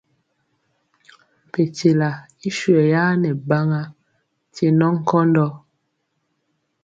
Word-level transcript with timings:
Mpekyela 1.47 2.09
i 2.47 2.49
swɛyaa 2.57 3.11
nɛ 3.21 3.29
baŋa 3.47 3.81
nkye 4.47 4.67
nɔ 4.79 4.87
nkɔndɔ. 4.97 5.47